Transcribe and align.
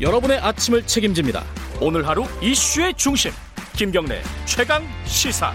여러분의 0.00 0.38
아침을 0.38 0.86
책임집니다. 0.86 1.44
오늘 1.80 2.08
하루 2.08 2.24
이슈의 2.40 2.94
중심 2.94 3.32
김경래 3.74 4.22
최강 4.46 4.82
시사. 5.04 5.52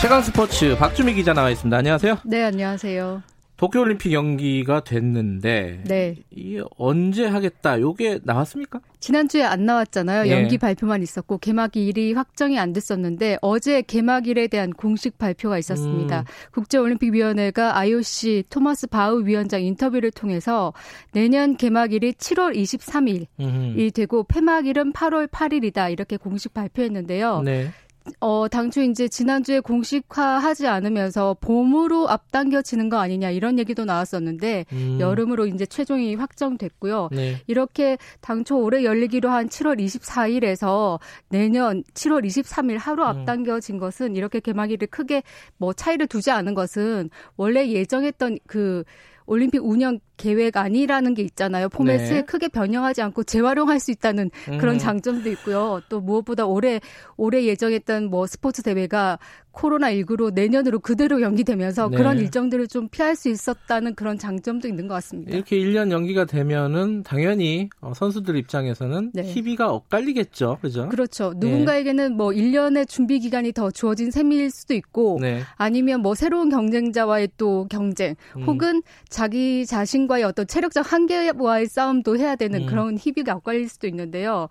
최강 0.00 0.22
스포츠 0.22 0.76
박주미 0.76 1.14
기자 1.14 1.32
나와 1.32 1.50
있습니다. 1.50 1.76
안녕하세요. 1.76 2.18
네, 2.24 2.44
안녕하세요. 2.44 3.22
도쿄올림픽 3.58 4.12
연기가 4.12 4.84
됐는데 4.84 5.82
네. 5.84 6.14
이 6.30 6.62
언제 6.78 7.26
하겠다 7.26 7.80
요게 7.80 8.20
나왔습니까? 8.22 8.80
지난주에 9.00 9.42
안 9.42 9.66
나왔잖아요. 9.66 10.28
예. 10.28 10.30
연기 10.30 10.58
발표만 10.58 11.02
있었고 11.02 11.38
개막일이 11.38 12.12
확정이 12.12 12.56
안 12.56 12.72
됐었는데 12.72 13.38
어제 13.42 13.82
개막일에 13.82 14.46
대한 14.46 14.70
공식 14.70 15.18
발표가 15.18 15.58
있었습니다. 15.58 16.20
음. 16.20 16.24
국제올림픽위원회가 16.52 17.76
IOC 17.76 18.44
토마스 18.48 18.86
바우 18.86 19.24
위원장 19.24 19.60
인터뷰를 19.60 20.12
통해서 20.12 20.72
내년 21.10 21.56
개막일이 21.56 22.12
7월 22.12 22.54
23일이 22.54 23.26
음흠. 23.40 23.90
되고 23.90 24.22
폐막일은 24.22 24.92
8월 24.92 25.28
8일이다 25.28 25.90
이렇게 25.90 26.16
공식 26.16 26.54
발표했는데요. 26.54 27.42
네. 27.42 27.72
어, 28.20 28.48
당초 28.48 28.82
이제 28.82 29.08
지난주에 29.08 29.60
공식화하지 29.60 30.66
않으면서 30.66 31.36
봄으로 31.40 32.08
앞당겨지는 32.08 32.88
거 32.88 32.98
아니냐 32.98 33.30
이런 33.30 33.58
얘기도 33.58 33.84
나왔었는데 33.84 34.66
음. 34.72 34.98
여름으로 35.00 35.46
이제 35.46 35.66
최종이 35.66 36.14
확정됐고요. 36.14 37.10
네. 37.12 37.42
이렇게 37.46 37.98
당초 38.20 38.58
올해 38.58 38.84
열리기로 38.84 39.28
한 39.28 39.48
7월 39.48 39.78
24일에서 39.78 40.98
내년 41.28 41.82
7월 41.94 42.24
23일 42.26 42.78
하루 42.78 43.02
음. 43.02 43.08
앞당겨진 43.08 43.78
것은 43.78 44.16
이렇게 44.16 44.40
개막일을 44.40 44.88
크게 44.88 45.22
뭐 45.56 45.72
차이를 45.72 46.06
두지 46.06 46.30
않은 46.30 46.54
것은 46.54 47.10
원래 47.36 47.68
예정했던 47.68 48.38
그 48.46 48.84
올림픽 49.26 49.62
운영 49.62 49.98
계획안이라는 50.18 51.14
게 51.14 51.22
있잖아요. 51.22 51.70
포맷을 51.70 52.16
네. 52.16 52.22
크게 52.22 52.48
변형하지 52.48 53.00
않고 53.00 53.24
재활용할 53.24 53.80
수 53.80 53.90
있다는 53.90 54.30
그런 54.58 54.74
음. 54.74 54.78
장점도 54.78 55.30
있고요. 55.30 55.80
또 55.88 56.00
무엇보다 56.00 56.44
올해 56.44 56.80
올해 57.16 57.44
예정했던 57.44 58.10
뭐 58.10 58.26
스포츠 58.26 58.62
대회가 58.62 59.18
코로나 59.58 59.90
19로 59.90 60.32
내년으로 60.32 60.78
그대로 60.78 61.20
연기되면서 61.20 61.88
네. 61.88 61.96
그런 61.96 62.18
일정들을 62.18 62.68
좀 62.68 62.88
피할 62.88 63.16
수 63.16 63.28
있었다는 63.28 63.94
그런 63.96 64.16
장점도 64.16 64.68
있는 64.68 64.86
것 64.86 64.94
같습니다. 64.94 65.32
이렇게 65.32 65.58
1년 65.58 65.90
연기가 65.90 66.24
되면은 66.24 67.02
당연히 67.02 67.68
어, 67.80 67.92
선수들 67.94 68.36
입장에서는 68.36 69.10
네. 69.14 69.22
희비가 69.22 69.72
엇갈리겠죠. 69.72 70.58
그죠? 70.62 70.88
그렇죠. 70.88 71.32
누군가에게는 71.36 72.16
뭐 72.16 72.28
1년의 72.28 72.88
준비 72.88 73.18
기간이 73.18 73.52
더 73.52 73.70
주어진 73.70 74.12
셈일 74.12 74.50
수도 74.50 74.74
있고 74.74 75.18
네. 75.20 75.40
아니면 75.56 76.02
뭐 76.02 76.14
새로운 76.14 76.50
경쟁자와의 76.50 77.30
또 77.36 77.66
경쟁 77.68 78.14
음. 78.36 78.42
혹은 78.44 78.82
자기 79.08 79.66
자신 79.66 80.06
과의 80.08 80.24
어떤 80.24 80.46
체력적 80.46 80.92
한계와의 80.92 81.66
싸움도 81.66 82.16
해야 82.18 82.34
되는 82.34 82.62
음. 82.62 82.66
그런 82.66 82.98
희비가 82.98 83.34
엇갈릴 83.36 83.68
수도 83.68 83.86
있는데요. 83.86 84.48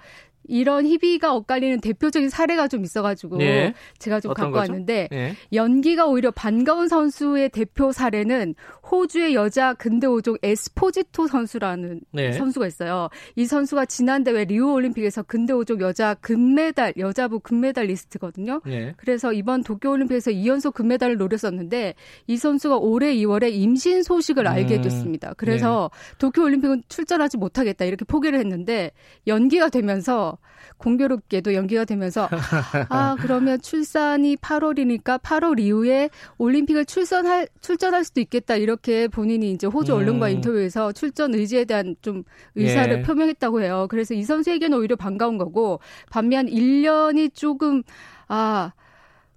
이런 0.48 0.86
희비가 0.86 1.34
엇갈리는 1.34 1.82
대표적인 1.82 2.30
사례가 2.30 2.68
좀 2.68 2.84
있어가지고 2.84 3.42
예. 3.42 3.74
제가 4.00 4.20
좀 4.20 4.34
갖고 4.34 4.52
거죠? 4.52 4.72
왔는데 4.72 5.10
예. 5.12 5.36
연기가 5.54 6.08
오히려 6.08 6.32
반가운 6.32 6.88
선수의 6.88 7.50
대표 7.50 7.92
사례는 7.92 8.56
호주의 8.90 9.36
여자 9.36 9.74
근대 9.74 10.08
오종 10.08 10.38
에스포지토 10.42 11.28
선수라는 11.28 12.02
네. 12.12 12.32
선수가 12.32 12.68
있어요. 12.68 13.10
이 13.36 13.46
선수가 13.46 13.86
지난 13.86 14.24
대회 14.24 14.46
리우 14.46 14.72
올림픽에서 14.72 15.24
근대 15.24 15.54
오종 15.54 15.82
여자 15.82 16.14
금메달 16.16 16.94
여자부 16.98 17.40
금메달 17.40 17.86
리스트거든요. 17.86 18.62
예. 18.68 18.94
그래서 18.98 19.34
이번 19.34 19.64
도쿄 19.64 19.92
올림픽에서 19.92 20.32
2연속 20.32 20.74
금메달을 20.74 21.18
노렸었는데 21.18 21.96
이 22.28 22.38
선수가 22.38 22.78
올해 22.78 23.14
2월에 23.16 23.52
임신 23.52 24.04
소식을 24.04 24.48
알게 24.48 24.78
음. 24.78 24.82
됐습니다. 24.82 25.34
그래서 25.38 25.92
도쿄 26.18 26.44
올림픽은 26.44 26.84
출전하지 26.88 27.38
못하겠다 27.38 27.86
이렇게 27.86 28.06
포기를 28.06 28.40
했는데 28.40 28.92
연기가 29.28 29.70
되면서 29.70 30.37
공교롭게도 30.78 31.54
연기가 31.54 31.86
되면서 31.86 32.30
아 32.90 33.16
그러면 33.20 33.60
출산이 33.60 34.36
8월이니까 34.38 35.22
8월 35.22 35.60
이후에 35.60 36.10
올림픽을 36.38 36.86
출전할 36.86 37.48
출전할 37.62 38.04
수도 38.04 38.22
있겠다 38.22 38.56
이렇게 38.56 39.08
본인이 39.08 39.52
이제 39.52 39.68
호주 39.68 39.94
음. 39.94 39.98
언론과 39.98 40.30
인터뷰에서 40.30 40.92
출전 40.92 41.34
의지에 41.34 41.66
대한 41.66 41.96
좀 42.02 42.24
의사를 42.56 42.98
예. 42.98 43.02
표명했다고 43.02 43.62
해요. 43.62 43.88
그래서 43.90 44.14
이 44.14 44.24
선수에게는 44.24 44.78
오히려 44.78 44.96
반가운 44.96 45.38
거고 45.38 45.80
반면 46.10 46.48
1년이 46.48 47.34
조금 47.34 47.84
아 48.28 48.74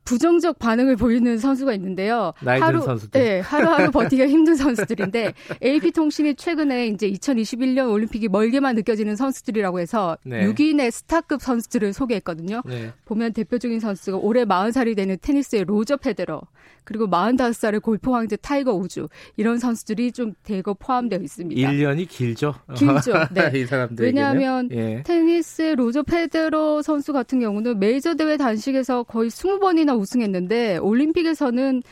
부정적 0.05 0.59
반응을 0.59 0.97
보이는 0.97 1.39
선수가 1.39 1.73
있는데요. 1.75 2.33
하루, 2.45 2.81
선수들. 2.81 3.21
네, 3.21 3.41
하루하루 3.41 3.91
버티기가 3.93 4.29
힘든 4.29 4.57
선수들인데 4.57 5.35
AP통신이 5.63 6.35
최근에 6.35 6.89
이제 6.89 7.11
2021년 7.11 7.91
올림픽이 7.91 8.29
멀게만 8.29 8.75
느껴지는 8.75 9.17
선수들이라고 9.17 9.81
해서 9.81 10.17
네. 10.25 10.47
6인의 10.47 10.91
스타급 10.91 11.43
선수들을 11.43 11.93
소개했거든요. 11.93 12.63
네. 12.67 12.93
보면 13.05 13.33
대표적인 13.33 13.81
선수가 13.81 14.19
올해 14.19 14.45
40살이 14.45 14.97
되는 14.97 15.17
테니스의 15.21 15.65
로저 15.65 15.97
페데러, 15.97 16.41
그리고 16.85 17.07
45살의 17.09 17.83
골프 17.83 18.11
황제 18.11 18.37
타이거 18.37 18.73
우즈 18.73 19.09
이런 19.37 19.59
선수들이 19.59 20.13
좀 20.13 20.35
대거 20.43 20.75
포함되어 20.75 21.21
있습니다. 21.21 21.71
1년이 21.71 22.09
길죠. 22.09 22.55
길죠. 22.75 23.13
네. 23.33 23.61
이 23.61 23.65
사람들 23.67 24.05
왜냐하면 24.05 24.69
예. 24.73 25.03
테니스의 25.05 25.77
로저 25.77 26.03
페데러 26.03 26.83
선수 26.83 27.13
같은 27.13 27.41
경우는 27.41 27.79
메이저 27.79 28.15
대회 28.15 28.37
단식에서 28.37 29.05
거의 29.05 29.31
20번이나 29.31 29.90
우승했는데 29.95 30.79
올림픽에서는 30.79 31.83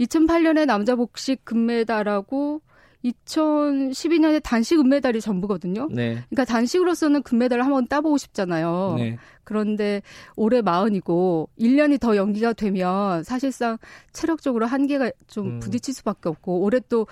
2008년에 0.00 0.66
남자 0.66 0.94
복식 0.94 1.44
금메달하고 1.44 2.62
2012년에 3.04 4.42
단식 4.42 4.80
은메달이 4.80 5.20
전부거든요. 5.20 5.88
네. 5.90 6.24
그러니까 6.28 6.44
단식으로서는 6.44 7.22
금메달을 7.22 7.64
한번 7.64 7.86
따보고 7.86 8.18
싶잖아요. 8.18 8.94
네. 8.98 9.18
그런데 9.44 10.02
올해 10.36 10.62
마흔이고 10.62 11.48
1년이 11.58 12.00
더 12.00 12.16
연기가 12.16 12.52
되면 12.52 13.22
사실상 13.22 13.78
체력적으로 14.12 14.66
한계가 14.66 15.12
좀 15.26 15.46
음. 15.46 15.60
부딪힐 15.60 15.94
수밖에 15.94 16.28
없고 16.28 16.60
올해 16.60 16.80
또 16.88 17.06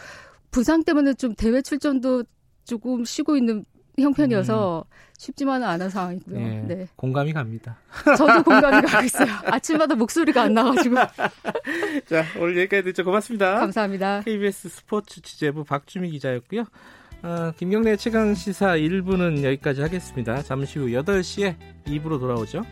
부상 0.50 0.82
때문에 0.82 1.14
좀 1.14 1.34
대회 1.34 1.62
출전도 1.62 2.24
조금 2.64 3.04
쉬고 3.04 3.36
있는 3.36 3.64
형편이어서 4.02 4.84
쉽지만은 5.18 5.66
않은 5.66 5.90
상황이고요. 5.90 6.38
예. 6.38 6.44
네. 6.66 6.86
공감이 6.96 7.32
갑니다. 7.32 7.78
저도 8.16 8.42
공감이 8.42 8.82
가고 8.86 9.04
있어요. 9.04 9.28
아침마다 9.46 9.94
목소리가 9.94 10.42
안 10.42 10.54
나가지고. 10.54 10.96
자, 12.06 12.24
오늘 12.38 12.58
여기까지 12.58 12.84
듣죠. 12.84 13.04
고맙습니다. 13.04 13.58
감사합니다. 13.60 14.20
KBS 14.22 14.68
스포츠 14.68 15.20
취재부 15.22 15.64
박주미 15.64 16.10
기자였고요. 16.10 16.64
어, 17.22 17.52
김경래 17.56 17.96
최강 17.96 18.34
시사 18.34 18.76
1부는 18.76 19.42
여기까지 19.42 19.80
하겠습니다. 19.80 20.42
잠시 20.42 20.78
후 20.78 20.86
8시에 20.88 21.56
2부로 21.86 22.20
돌아오죠. 22.20 22.62